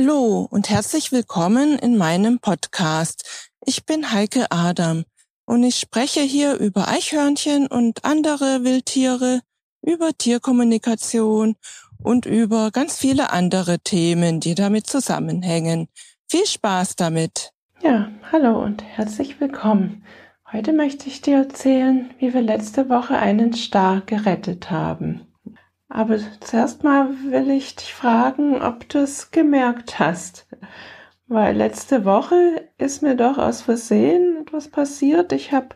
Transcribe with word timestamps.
Hallo 0.00 0.46
und 0.48 0.70
herzlich 0.70 1.10
willkommen 1.10 1.76
in 1.76 1.96
meinem 1.96 2.38
Podcast. 2.38 3.50
Ich 3.66 3.84
bin 3.84 4.12
Heike 4.12 4.46
Adam 4.52 5.02
und 5.44 5.64
ich 5.64 5.74
spreche 5.74 6.20
hier 6.20 6.54
über 6.54 6.86
Eichhörnchen 6.86 7.66
und 7.66 8.04
andere 8.04 8.62
Wildtiere, 8.62 9.40
über 9.82 10.12
Tierkommunikation 10.16 11.56
und 12.00 12.26
über 12.26 12.70
ganz 12.70 12.96
viele 12.96 13.32
andere 13.32 13.80
Themen, 13.80 14.38
die 14.38 14.54
damit 14.54 14.86
zusammenhängen. 14.86 15.88
Viel 16.28 16.46
Spaß 16.46 16.94
damit! 16.94 17.50
Ja, 17.82 18.08
hallo 18.30 18.62
und 18.62 18.84
herzlich 18.84 19.40
willkommen. 19.40 20.04
Heute 20.52 20.74
möchte 20.74 21.08
ich 21.08 21.22
dir 21.22 21.38
erzählen, 21.38 22.08
wie 22.20 22.32
wir 22.32 22.42
letzte 22.42 22.88
Woche 22.88 23.18
einen 23.18 23.52
Star 23.52 24.02
gerettet 24.02 24.70
haben. 24.70 25.27
Aber 25.88 26.18
zuerst 26.40 26.84
mal 26.84 27.08
will 27.30 27.50
ich 27.50 27.76
dich 27.76 27.94
fragen, 27.94 28.60
ob 28.60 28.88
du 28.88 28.98
es 28.98 29.30
gemerkt 29.30 29.98
hast. 29.98 30.46
Weil 31.26 31.56
letzte 31.56 32.04
Woche 32.04 32.68
ist 32.78 33.02
mir 33.02 33.14
doch 33.14 33.38
aus 33.38 33.62
Versehen 33.62 34.38
etwas 34.42 34.68
passiert. 34.68 35.32
Ich 35.32 35.52
habe 35.52 35.68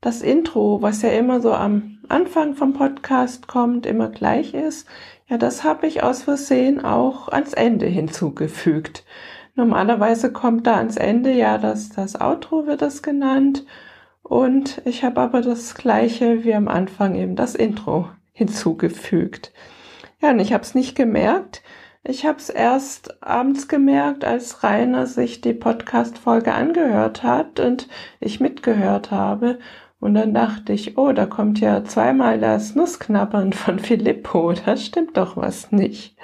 das 0.00 0.22
Intro, 0.22 0.80
was 0.82 1.02
ja 1.02 1.10
immer 1.10 1.40
so 1.40 1.52
am 1.52 1.98
Anfang 2.08 2.54
vom 2.54 2.72
Podcast 2.72 3.46
kommt, 3.48 3.86
immer 3.86 4.08
gleich 4.08 4.54
ist, 4.54 4.88
ja, 5.28 5.38
das 5.38 5.62
habe 5.62 5.86
ich 5.86 6.02
aus 6.02 6.24
Versehen 6.24 6.84
auch 6.84 7.28
ans 7.28 7.52
Ende 7.52 7.86
hinzugefügt. 7.86 9.04
Normalerweise 9.54 10.32
kommt 10.32 10.66
da 10.66 10.76
ans 10.76 10.96
Ende 10.96 11.32
ja 11.32 11.56
das, 11.58 11.90
das 11.90 12.20
Outro 12.20 12.66
wird 12.66 12.82
das 12.82 13.02
genannt 13.02 13.64
und 14.22 14.82
ich 14.84 15.04
habe 15.04 15.20
aber 15.20 15.40
das 15.40 15.74
gleiche 15.74 16.44
wie 16.44 16.54
am 16.54 16.66
Anfang 16.66 17.14
eben 17.14 17.36
das 17.36 17.54
Intro 17.54 18.08
hinzugefügt. 18.40 19.52
Ja, 20.22 20.30
und 20.30 20.40
ich 20.40 20.54
habe 20.54 20.62
es 20.62 20.74
nicht 20.74 20.96
gemerkt. 20.96 21.62
Ich 22.02 22.24
habe 22.24 22.38
es 22.38 22.48
erst 22.48 23.22
abends 23.22 23.68
gemerkt, 23.68 24.24
als 24.24 24.64
Rainer 24.64 25.06
sich 25.06 25.42
die 25.42 25.52
Podcast-Folge 25.52 26.54
angehört 26.54 27.22
hat 27.22 27.60
und 27.60 27.86
ich 28.18 28.40
mitgehört 28.40 29.10
habe. 29.10 29.58
Und 30.00 30.14
dann 30.14 30.32
dachte 30.32 30.72
ich, 30.72 30.96
oh, 30.96 31.12
da 31.12 31.26
kommt 31.26 31.60
ja 31.60 31.84
zweimal 31.84 32.40
das 32.40 32.74
Nussknabbern 32.74 33.52
von 33.52 33.78
Filippo. 33.78 34.54
Da 34.64 34.78
stimmt 34.78 35.18
doch 35.18 35.36
was 35.36 35.70
nicht. 35.70 36.16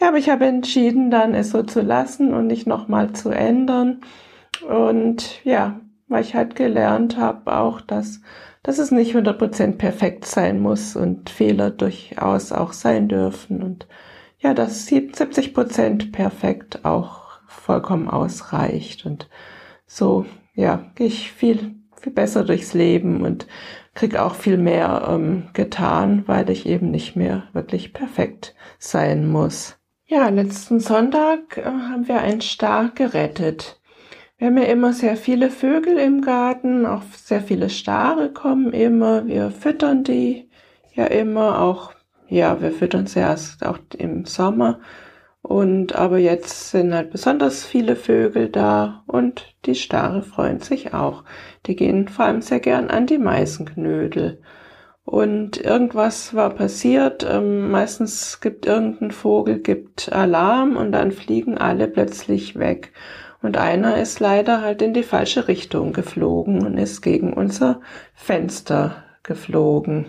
Ja, 0.00 0.08
aber 0.08 0.18
ich 0.18 0.30
habe 0.30 0.46
entschieden, 0.46 1.10
dann 1.10 1.34
es 1.34 1.50
so 1.50 1.64
zu 1.64 1.80
lassen 1.80 2.32
und 2.32 2.46
nicht 2.46 2.68
nochmal 2.68 3.12
zu 3.12 3.30
ändern. 3.30 4.02
Und 4.68 5.44
ja, 5.44 5.80
weil 6.08 6.22
ich 6.22 6.34
halt 6.34 6.56
gelernt 6.56 7.16
habe 7.16 7.56
auch, 7.56 7.80
dass 7.80 8.20
dass 8.62 8.78
es 8.78 8.90
nicht 8.90 9.14
100% 9.14 9.78
perfekt 9.78 10.24
sein 10.26 10.60
muss 10.60 10.96
und 10.96 11.30
Fehler 11.30 11.70
durchaus 11.70 12.52
auch 12.52 12.72
sein 12.72 13.08
dürfen 13.08 13.62
und 13.62 13.86
ja, 14.40 14.52
dass 14.52 14.86
70% 14.86 16.12
perfekt 16.12 16.84
auch 16.84 17.28
vollkommen 17.46 18.08
ausreicht 18.08 19.06
und 19.06 19.28
so, 19.86 20.26
ja, 20.54 20.90
gehe 20.96 21.06
ich 21.06 21.32
viel, 21.32 21.76
viel 22.00 22.12
besser 22.12 22.44
durchs 22.44 22.74
Leben 22.74 23.22
und 23.22 23.46
krieg 23.94 24.16
auch 24.16 24.34
viel 24.34 24.58
mehr 24.58 25.08
ähm, 25.08 25.48
getan, 25.54 26.24
weil 26.26 26.50
ich 26.50 26.66
eben 26.66 26.90
nicht 26.90 27.16
mehr 27.16 27.44
wirklich 27.52 27.92
perfekt 27.92 28.54
sein 28.78 29.26
muss. 29.26 29.76
Ja, 30.06 30.28
letzten 30.28 30.78
Sonntag 30.78 31.56
äh, 31.58 31.64
haben 31.64 32.06
wir 32.06 32.20
einen 32.20 32.40
Star 32.40 32.90
gerettet. 32.94 33.77
Wir 34.38 34.46
haben 34.46 34.58
ja 34.58 34.64
immer 34.64 34.92
sehr 34.92 35.16
viele 35.16 35.50
Vögel 35.50 35.98
im 35.98 36.20
Garten, 36.22 36.86
auch 36.86 37.02
sehr 37.12 37.40
viele 37.42 37.68
Stare 37.68 38.32
kommen 38.32 38.72
immer. 38.72 39.26
Wir 39.26 39.50
füttern 39.50 40.04
die 40.04 40.48
ja 40.94 41.06
immer, 41.06 41.60
auch, 41.60 41.92
ja, 42.28 42.60
wir 42.60 42.70
füttern 42.70 43.08
sie 43.08 43.18
erst 43.18 43.66
auch 43.66 43.78
im 43.96 44.26
Sommer. 44.26 44.78
Und 45.42 45.96
aber 45.96 46.18
jetzt 46.18 46.70
sind 46.70 46.94
halt 46.94 47.10
besonders 47.10 47.64
viele 47.64 47.96
Vögel 47.96 48.48
da 48.48 49.02
und 49.08 49.56
die 49.66 49.74
Stare 49.74 50.22
freuen 50.22 50.60
sich 50.60 50.94
auch. 50.94 51.24
Die 51.66 51.74
gehen 51.74 52.06
vor 52.06 52.26
allem 52.26 52.40
sehr 52.40 52.60
gern 52.60 52.90
an 52.90 53.06
die 53.06 53.18
Meisenknödel. 53.18 54.40
Und 55.02 55.56
irgendwas 55.56 56.34
war 56.34 56.50
passiert. 56.50 57.26
Ähm, 57.28 57.72
meistens 57.72 58.40
gibt 58.40 58.66
irgendein 58.66 59.10
Vogel, 59.10 59.58
gibt 59.58 60.12
Alarm 60.12 60.76
und 60.76 60.92
dann 60.92 61.10
fliegen 61.10 61.58
alle 61.58 61.88
plötzlich 61.88 62.56
weg. 62.56 62.92
Und 63.40 63.56
einer 63.56 63.98
ist 63.98 64.20
leider 64.20 64.62
halt 64.62 64.82
in 64.82 64.94
die 64.94 65.02
falsche 65.02 65.48
Richtung 65.48 65.92
geflogen 65.92 66.66
und 66.66 66.76
ist 66.76 67.02
gegen 67.02 67.32
unser 67.32 67.80
Fenster 68.14 69.04
geflogen. 69.22 70.06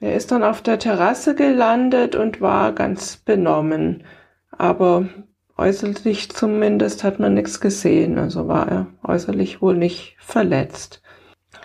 Er 0.00 0.16
ist 0.16 0.32
dann 0.32 0.42
auf 0.42 0.62
der 0.62 0.80
Terrasse 0.80 1.36
gelandet 1.36 2.16
und 2.16 2.40
war 2.40 2.72
ganz 2.72 3.18
benommen. 3.18 4.02
Aber 4.50 5.08
äußerlich 5.56 6.30
zumindest 6.30 7.04
hat 7.04 7.20
man 7.20 7.34
nichts 7.34 7.60
gesehen, 7.60 8.18
also 8.18 8.48
war 8.48 8.68
er 8.68 8.86
äußerlich 9.04 9.62
wohl 9.62 9.76
nicht 9.76 10.16
verletzt. 10.18 11.02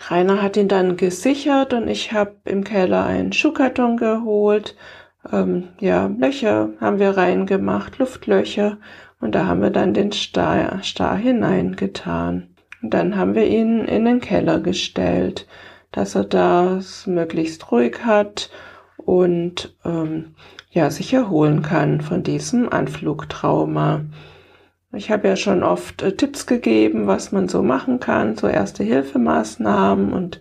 Rainer 0.10 0.42
hat 0.42 0.56
ihn 0.56 0.68
dann 0.68 0.98
gesichert 0.98 1.74
und 1.74 1.88
ich 1.88 2.14
habe 2.14 2.36
im 2.46 2.64
Keller 2.64 3.06
einen 3.06 3.34
Schuhkarton 3.34 3.98
geholt. 3.98 4.76
Ähm, 5.32 5.70
ja, 5.80 6.08
Löcher 6.08 6.70
haben 6.80 7.00
wir 7.00 7.18
reingemacht, 7.18 7.98
Luftlöcher 7.98 8.78
und 9.20 9.34
da 9.34 9.48
haben 9.48 9.62
wir 9.62 9.72
dann 9.72 9.94
den 9.94 10.12
Star, 10.12 10.82
Star 10.84 11.16
hineingetan. 11.18 12.56
Und 12.82 12.94
dann 12.94 13.16
haben 13.16 13.36
wir 13.36 13.48
ihn 13.48 13.80
in 13.80 14.06
den 14.06 14.20
Keller 14.20 14.60
gestellt, 14.60 15.48
dass 15.92 16.16
er 16.16 16.26
das 16.26 17.08
möglichst 17.08 17.72
ruhig 17.72 18.06
hat 18.06 18.50
und 18.98 19.76
ähm, 19.84 20.36
ja 20.70 20.90
sich 20.92 21.14
erholen 21.14 21.62
kann 21.62 22.02
von 22.02 22.24
diesem 22.24 22.70
Anflugtrauma. 22.70 24.02
Ich 24.94 25.12
habe 25.12 25.28
ja 25.28 25.36
schon 25.36 25.64
oft 25.64 26.02
äh, 26.02 26.16
Tipps 26.16 26.46
gegeben, 26.46 27.08
was 27.08 27.32
man 27.32 27.48
so 27.48 27.64
machen 27.64 28.00
kann, 28.00 28.36
so 28.36 28.48
erste 28.48 28.84
Hilfemaßnahmen 28.84 30.14
und 30.14 30.40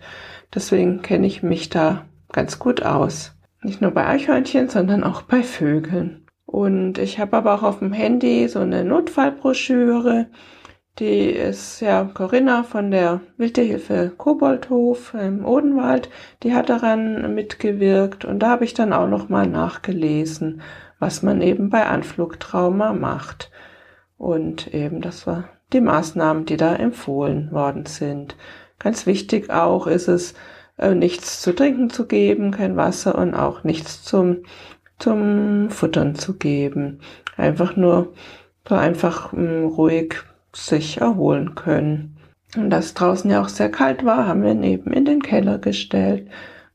deswegen 0.53 1.01
kenne 1.01 1.25
ich 1.27 1.41
mich 1.43 1.69
da 1.69 2.05
ganz 2.31 2.59
gut 2.59 2.83
aus. 2.83 3.33
Nicht 3.63 3.81
nur 3.81 3.91
bei 3.91 4.05
Eichhörnchen, 4.05 4.69
sondern 4.69 5.03
auch 5.03 5.23
bei 5.23 5.41
Vögeln. 5.41 6.26
Und 6.47 6.97
ich 6.97 7.19
habe 7.19 7.35
aber 7.35 7.53
auch 7.53 7.63
auf 7.63 7.79
dem 7.79 7.91
Handy 7.91 8.47
so 8.47 8.59
eine 8.59 8.85
Notfallbroschüre. 8.85 10.27
Die 10.97 11.29
ist 11.29 11.81
ja 11.81 12.05
Corinna 12.05 12.63
von 12.63 12.89
der 12.89 13.19
Wildtierhilfe 13.35 14.13
Koboldhof 14.17 15.13
im 15.13 15.45
Odenwald. 15.45 16.09
Die 16.43 16.55
hat 16.55 16.69
daran 16.69 17.35
mitgewirkt 17.35 18.23
und 18.23 18.39
da 18.39 18.49
habe 18.49 18.63
ich 18.63 18.73
dann 18.73 18.93
auch 18.93 19.07
noch 19.07 19.27
mal 19.27 19.45
nachgelesen, 19.45 20.61
was 20.99 21.21
man 21.21 21.41
eben 21.41 21.69
bei 21.69 21.85
Anflugtrauma 21.85 22.93
macht. 22.93 23.51
Und 24.17 24.73
eben, 24.73 25.01
das 25.01 25.27
war 25.27 25.49
die 25.73 25.81
Maßnahmen, 25.81 26.45
die 26.45 26.57
da 26.57 26.73
empfohlen 26.75 27.51
worden 27.51 27.85
sind. 27.85 28.37
Ganz 28.79 29.05
wichtig 29.05 29.49
auch 29.49 29.85
ist 29.85 30.07
es, 30.07 30.33
äh, 30.77 30.95
nichts 30.95 31.41
zu 31.41 31.53
trinken 31.53 31.89
zu 31.89 32.07
geben, 32.07 32.51
kein 32.51 32.77
Wasser 32.77 33.17
und 33.17 33.33
auch 33.33 33.63
nichts 33.63 34.03
zum 34.03 34.43
zum 34.99 35.69
Futtern 35.69 36.15
zu 36.15 36.37
geben. 36.37 36.99
Einfach 37.35 37.75
nur 37.75 38.13
so 38.67 38.75
einfach 38.75 39.31
hm, 39.31 39.65
ruhig 39.65 40.15
sich 40.53 40.99
erholen 40.99 41.55
können. 41.55 42.17
Und 42.55 42.69
da 42.69 42.79
es 42.79 42.93
draußen 42.93 43.29
ja 43.29 43.41
auch 43.41 43.49
sehr 43.49 43.69
kalt 43.69 44.03
war, 44.05 44.27
haben 44.27 44.43
wir 44.43 44.51
ihn 44.51 44.63
eben 44.63 44.91
in 44.93 45.05
den 45.05 45.21
Keller 45.21 45.59
gestellt, 45.59 46.27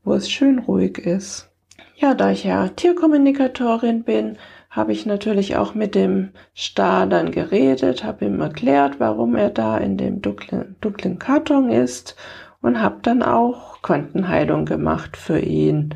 wo 0.03 0.13
es 0.13 0.29
schön 0.29 0.59
ruhig 0.59 0.97
ist. 0.99 1.49
Ja, 1.95 2.13
da 2.13 2.31
ich 2.31 2.43
ja 2.43 2.67
Tierkommunikatorin 2.69 4.03
bin, 4.03 4.37
habe 4.69 4.91
ich 4.91 5.05
natürlich 5.05 5.55
auch 5.55 5.75
mit 5.75 5.93
dem 5.93 6.29
Star 6.55 7.05
dann 7.05 7.31
geredet, 7.31 8.03
habe 8.03 8.25
ihm 8.25 8.41
erklärt, 8.41 8.99
warum 8.99 9.35
er 9.35 9.51
da 9.51 9.77
in 9.77 9.97
dem 9.97 10.21
dunklen, 10.21 10.75
dunklen 10.81 11.19
Karton 11.19 11.69
ist 11.69 12.15
und 12.61 12.81
habe 12.81 12.97
dann 13.03 13.21
auch 13.21 13.81
Quantenheilung 13.83 14.65
gemacht 14.65 15.15
für 15.15 15.39
ihn 15.39 15.93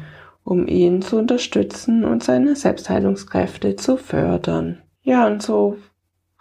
um 0.48 0.66
ihn 0.66 1.02
zu 1.02 1.18
unterstützen 1.18 2.06
und 2.06 2.24
seine 2.24 2.56
Selbstheilungskräfte 2.56 3.76
zu 3.76 3.98
fördern. 3.98 4.78
Ja, 5.02 5.28
und 5.28 5.42
so, 5.42 5.76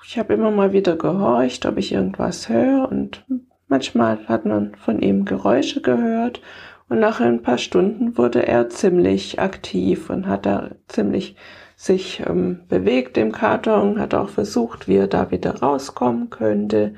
ich 0.07 0.17
habe 0.17 0.35
immer 0.35 0.53
mal 0.53 0.73
wieder 0.73 0.95
gehorcht, 0.95 1.67
ob 1.67 1.77
ich 1.77 1.91
irgendwas 1.91 2.49
höre 2.49 2.89
und 2.89 3.27
manchmal 3.67 4.21
hat 4.29 4.45
man 4.45 4.77
von 4.77 5.01
ihm 5.01 5.25
Geräusche 5.25 5.83
gehört 5.83 6.41
und 6.89 7.01
nach 7.01 7.19
ein 7.19 7.43
paar 7.43 7.59
Stunden 7.59 8.17
wurde 8.17 8.47
er 8.47 8.69
ziemlich 8.69 9.41
aktiv 9.41 10.09
und 10.09 10.29
hat 10.29 10.47
da 10.47 10.71
ziemlich 10.87 11.35
sich 11.75 12.23
ähm, 12.25 12.61
bewegt 12.69 13.19
im 13.19 13.33
Karton, 13.33 13.99
hat 13.99 14.15
auch 14.15 14.29
versucht, 14.29 14.87
wie 14.87 14.99
er 14.99 15.09
da 15.09 15.33
wieder 15.33 15.63
rauskommen 15.63 16.31
könnte. 16.31 16.95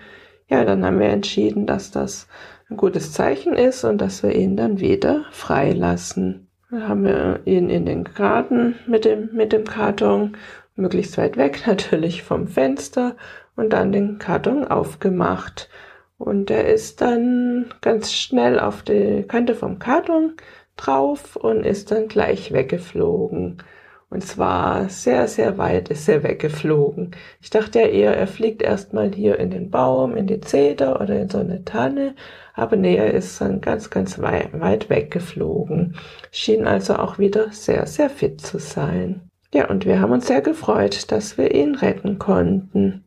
Ja, 0.47 0.63
dann 0.67 0.85
haben 0.85 1.01
wir 1.01 1.09
entschieden, 1.09 1.65
dass 1.65 1.91
das 1.91 2.29
ein 2.69 2.77
gutes 2.77 3.13
Zeichen 3.13 3.55
ist 3.55 3.85
und 3.85 3.99
dass 3.99 4.23
wir 4.23 4.35
ihn 4.35 4.59
dann 4.59 4.79
wieder 4.79 5.25
freilassen. 5.31 6.48
Dann 6.71 6.87
haben 6.87 7.05
wir 7.05 7.41
ihn 7.47 7.71
in 7.71 7.87
den 7.87 8.05
Garten 8.05 8.75
mit 8.87 9.07
dem, 9.07 9.31
mit 9.33 9.53
dem 9.53 9.65
Karton, 9.65 10.37
möglichst 10.77 11.17
weit 11.17 11.37
weg 11.37 11.63
natürlich 11.67 12.23
vom 12.23 12.47
Fenster 12.47 13.17
und 13.57 13.73
dann 13.73 13.93
den 13.93 14.19
Karton 14.19 14.67
aufgemacht. 14.67 15.71
Und 16.19 16.51
er 16.51 16.69
ist 16.69 17.01
dann 17.01 17.73
ganz 17.81 18.13
schnell 18.13 18.61
auf 18.61 18.83
die 18.83 19.25
Kante 19.27 19.55
vom 19.55 19.79
Karton 19.79 20.35
drauf 20.77 21.37
und 21.37 21.65
ist 21.65 21.91
dann 21.91 22.09
gleich 22.09 22.53
weggeflogen. 22.53 23.63
Und 24.11 24.25
zwar 24.25 24.89
sehr, 24.89 25.29
sehr 25.29 25.59
weit 25.59 25.91
ist 25.91 26.09
er 26.09 26.23
weggeflogen. 26.23 27.11
Ich 27.43 27.51
dachte 27.51 27.81
ja 27.81 27.87
eher, 27.87 28.17
er 28.17 28.27
fliegt 28.27 28.63
erstmal 28.63 29.13
hier 29.13 29.39
in 29.39 29.51
den 29.51 29.71
Baum, 29.71 30.17
in 30.17 30.27
die 30.27 30.41
Zeder 30.41 31.01
oder 31.01 31.21
in 31.21 31.29
so 31.29 31.39
eine 31.39 31.65
Tanne. 31.65 32.15
Aber 32.55 32.77
nee, 32.77 32.97
er 32.97 33.13
ist 33.13 33.39
dann 33.41 33.61
ganz, 33.61 33.91
ganz 33.91 34.19
weit, 34.19 34.59
weit 34.59 34.89
weggeflogen. 34.89 35.97
Schien 36.31 36.67
also 36.67 36.97
auch 36.97 37.19
wieder 37.19 37.53
sehr, 37.53 37.87
sehr 37.87 38.09
fit 38.09 38.41
zu 38.41 38.59
sein. 38.59 39.29
Ja, 39.53 39.69
und 39.69 39.85
wir 39.85 40.01
haben 40.01 40.13
uns 40.13 40.27
sehr 40.27 40.41
gefreut, 40.41 41.13
dass 41.13 41.37
wir 41.37 41.55
ihn 41.55 41.75
retten 41.75 42.19
konnten. 42.19 43.05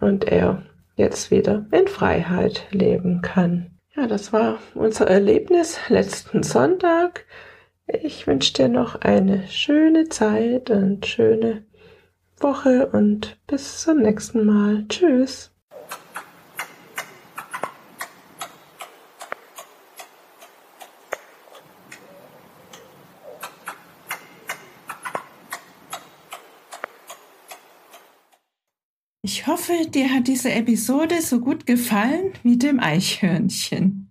Und 0.00 0.24
er 0.24 0.62
jetzt 0.96 1.30
wieder 1.30 1.66
in 1.70 1.86
Freiheit 1.86 2.66
leben 2.70 3.20
kann. 3.20 3.70
Ja, 3.94 4.06
das 4.06 4.32
war 4.32 4.58
unser 4.74 5.06
Erlebnis 5.06 5.78
letzten 5.88 6.42
Sonntag. 6.42 7.26
Ich 7.86 8.26
wünsche 8.26 8.54
dir 8.54 8.68
noch 8.68 9.02
eine 9.02 9.46
schöne 9.48 10.08
Zeit 10.08 10.70
und 10.70 11.04
schöne 11.04 11.66
Woche 12.38 12.88
und 12.88 13.38
bis 13.46 13.82
zum 13.82 13.98
nächsten 14.00 14.46
Mal. 14.46 14.86
Tschüss. 14.88 15.50
Ich 29.20 29.46
hoffe, 29.46 29.72
dir 29.88 30.10
hat 30.10 30.26
diese 30.26 30.52
Episode 30.52 31.20
so 31.20 31.40
gut 31.40 31.66
gefallen 31.66 32.32
wie 32.42 32.56
dem 32.56 32.80
Eichhörnchen. 32.80 34.10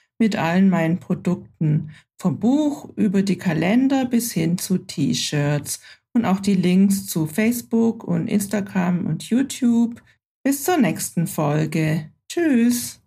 mit 0.21 0.35
allen 0.35 0.69
meinen 0.69 0.99
Produkten. 0.99 1.89
Vom 2.21 2.39
Buch 2.39 2.89
über 2.95 3.23
die 3.23 3.39
Kalender 3.39 4.05
bis 4.05 4.31
hin 4.31 4.59
zu 4.59 4.77
T-Shirts 4.77 5.81
und 6.13 6.25
auch 6.25 6.39
die 6.39 6.53
Links 6.53 7.07
zu 7.07 7.25
Facebook 7.25 8.03
und 8.03 8.27
Instagram 8.27 9.07
und 9.07 9.23
YouTube. 9.23 10.03
Bis 10.43 10.63
zur 10.63 10.77
nächsten 10.77 11.25
Folge. 11.25 12.11
Tschüss. 12.31 13.00